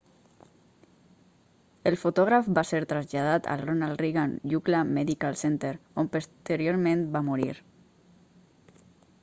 el 1.89 1.97
fotògraf 2.03 2.47
va 2.59 2.63
ser 2.69 2.79
traslladat 2.93 3.49
al 3.55 3.61
ronal 3.67 3.93
reagan 4.01 4.33
ucla 4.61 4.81
medical 4.95 5.37
center 5.45 5.73
on 6.05 6.09
posteriorment 6.17 7.05
va 7.17 7.25
morir 7.29 7.53